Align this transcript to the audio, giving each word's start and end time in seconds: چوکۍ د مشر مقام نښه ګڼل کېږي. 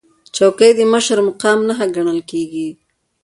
چوکۍ 0.35 0.71
د 0.75 0.79
مشر 0.93 1.17
مقام 1.27 1.59
نښه 1.67 1.85
ګڼل 1.95 2.19
کېږي. 2.29 2.67